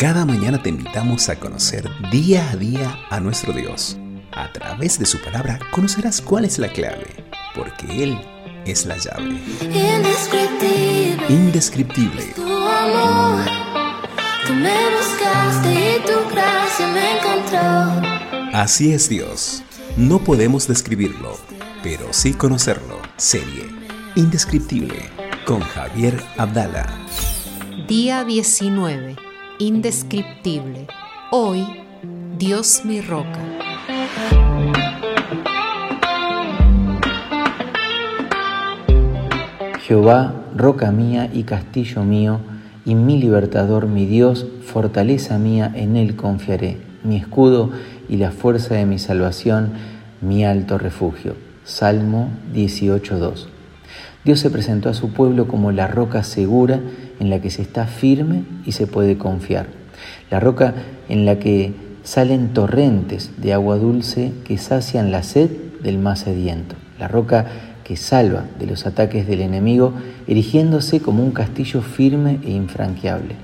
[0.00, 3.98] Cada mañana te invitamos a conocer día a día a nuestro Dios.
[4.32, 7.04] A través de su palabra conocerás cuál es la clave,
[7.54, 8.18] porque Él
[8.64, 9.38] es la llave.
[9.60, 11.26] Indescriptible.
[11.28, 12.24] Indescriptible.
[12.34, 13.44] Tu amor.
[14.46, 18.58] Tú me buscaste y tu gracia me encontró.
[18.58, 19.62] Así es Dios.
[19.98, 21.36] No podemos describirlo,
[21.82, 22.98] pero sí conocerlo.
[23.18, 23.66] Serie
[24.14, 25.10] Indescriptible
[25.44, 26.86] con Javier Abdala.
[27.86, 29.29] Día 19.
[29.60, 30.86] Indescriptible.
[31.30, 31.66] Hoy,
[32.38, 33.40] Dios mi roca.
[39.82, 42.40] Jehová, roca mía y castillo mío,
[42.86, 47.68] y mi libertador, mi Dios, fortaleza mía, en él confiaré, mi escudo
[48.08, 49.72] y la fuerza de mi salvación,
[50.22, 51.34] mi alto refugio.
[51.64, 53.59] Salmo 18.2.
[54.24, 56.80] Dios se presentó a su pueblo como la roca segura
[57.20, 59.66] en la que se está firme y se puede confiar.
[60.30, 60.74] La roca
[61.08, 65.50] en la que salen torrentes de agua dulce que sacian la sed
[65.82, 66.76] del más sediento.
[66.98, 67.46] La roca
[67.82, 69.94] que salva de los ataques del enemigo,
[70.26, 73.36] erigiéndose como un castillo firme e infranqueable.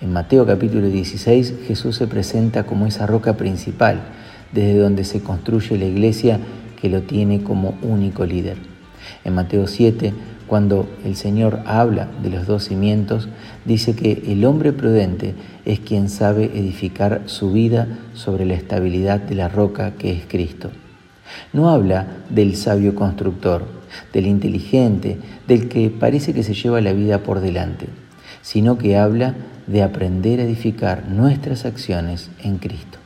[0.00, 4.00] En Mateo capítulo 16 Jesús se presenta como esa roca principal,
[4.52, 6.40] desde donde se construye la iglesia
[6.80, 8.56] que lo tiene como único líder.
[9.24, 10.12] En Mateo 7,
[10.46, 13.28] cuando el Señor habla de los dos cimientos,
[13.64, 19.36] dice que el hombre prudente es quien sabe edificar su vida sobre la estabilidad de
[19.36, 20.70] la roca que es Cristo.
[21.52, 23.64] No habla del sabio constructor,
[24.12, 27.86] del inteligente, del que parece que se lleva la vida por delante,
[28.42, 29.34] sino que habla
[29.66, 32.98] de aprender a edificar nuestras acciones en Cristo.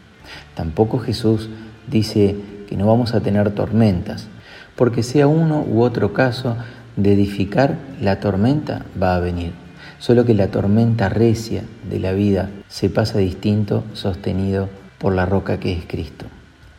[0.54, 1.50] Tampoco Jesús
[1.90, 2.36] dice
[2.68, 4.28] que no vamos a tener tormentas,
[4.76, 6.56] porque sea uno u otro caso
[6.96, 9.52] de edificar, la tormenta va a venir.
[9.98, 15.58] Solo que la tormenta recia de la vida se pasa distinto sostenido por la roca
[15.58, 16.26] que es Cristo.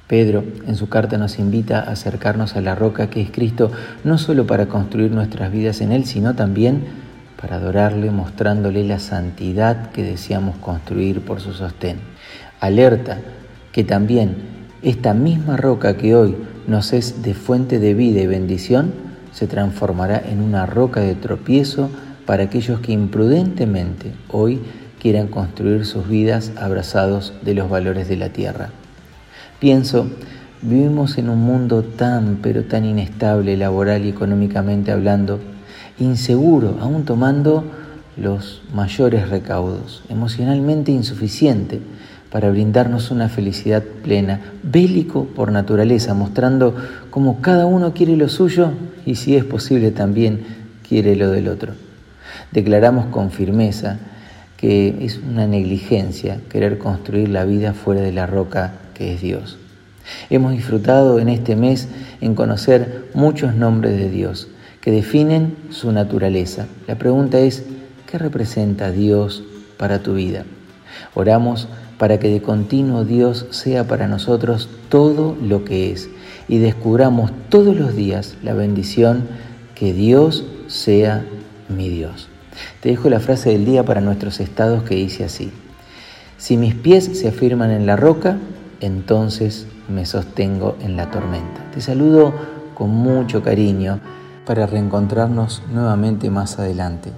[0.07, 3.71] Pedro en su carta nos invita a acercarnos a la roca que es Cristo,
[4.03, 6.83] no solo para construir nuestras vidas en Él, sino también
[7.41, 11.97] para adorarle mostrándole la santidad que deseamos construir por su sostén.
[12.59, 13.17] Alerta
[13.71, 14.35] que también
[14.83, 16.35] esta misma roca que hoy
[16.67, 18.93] nos es de fuente de vida y bendición,
[19.31, 21.89] se transformará en una roca de tropiezo
[22.25, 24.61] para aquellos que imprudentemente hoy
[24.99, 28.69] quieran construir sus vidas abrazados de los valores de la tierra.
[29.59, 30.07] Pienso,
[30.61, 35.39] vivimos en un mundo tan, pero tan inestable laboral y económicamente hablando,
[35.99, 37.63] inseguro, aún tomando
[38.17, 41.81] los mayores recaudos, emocionalmente insuficiente
[42.31, 46.75] para brindarnos una felicidad plena, bélico por naturaleza, mostrando
[47.09, 48.71] cómo cada uno quiere lo suyo
[49.05, 50.45] y si es posible también
[50.87, 51.73] quiere lo del otro.
[52.51, 53.99] Declaramos con firmeza
[54.57, 59.57] que es una negligencia querer construir la vida fuera de la roca que es Dios.
[60.29, 61.87] Hemos disfrutado en este mes
[62.21, 64.47] en conocer muchos nombres de Dios
[64.81, 66.67] que definen su naturaleza.
[66.87, 67.63] La pregunta es,
[68.05, 69.43] ¿qué representa Dios
[69.77, 70.45] para tu vida?
[71.15, 76.09] Oramos para que de continuo Dios sea para nosotros todo lo que es
[76.47, 79.27] y descubramos todos los días la bendición
[79.73, 81.25] que Dios sea
[81.69, 82.29] mi Dios.
[82.81, 85.51] Te dejo la frase del día para nuestros estados que dice así.
[86.37, 88.37] Si mis pies se afirman en la roca,
[88.81, 91.71] entonces me sostengo en la tormenta.
[91.73, 92.33] Te saludo
[92.73, 93.99] con mucho cariño
[94.45, 97.11] para reencontrarnos nuevamente más adelante.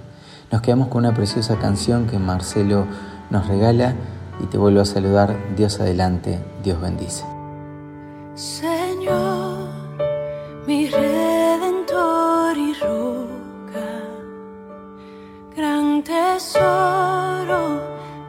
[0.50, 2.86] Nos quedamos con una preciosa canción que Marcelo
[3.30, 3.94] nos regala
[4.40, 5.36] y te vuelvo a saludar.
[5.56, 7.24] Dios adelante, Dios bendice.
[8.34, 9.68] Señor,
[10.66, 13.88] mi redentor y roca,
[15.56, 17.80] gran tesoro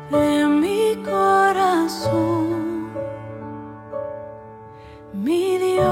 [0.09, 2.89] de mi corazón,
[5.13, 5.88] mi Dios,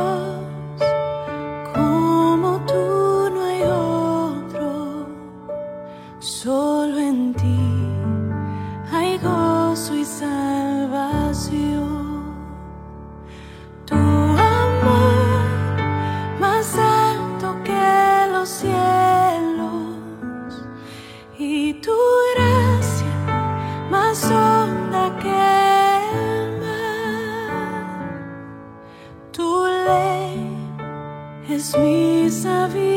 [31.58, 32.97] es mi sabiduría,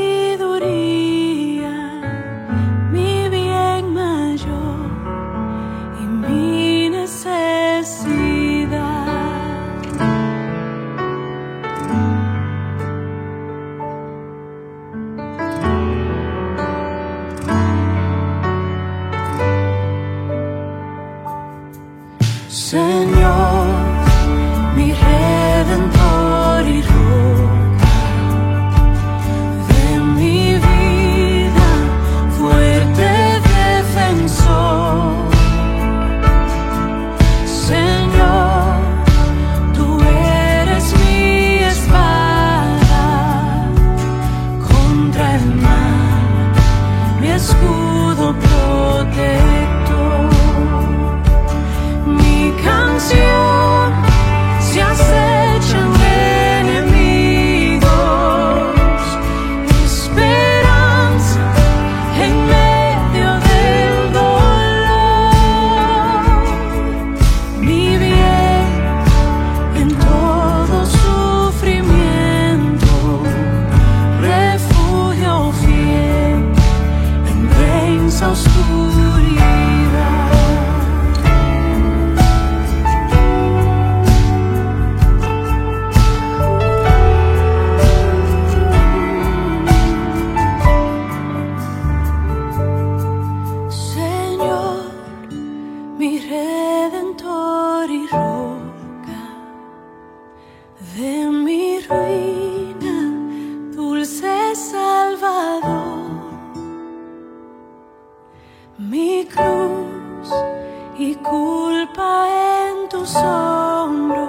[113.11, 114.29] tus hombros,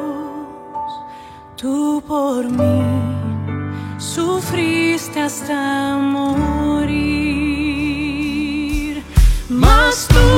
[1.56, 2.82] tú por mí
[3.98, 6.32] sufriste hasta morir.
[9.50, 10.31] Mas tú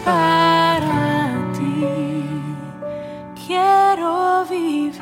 [0.00, 1.86] para ti.
[3.46, 4.94] Quiero vivir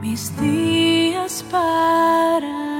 [0.00, 2.73] mis días para ti.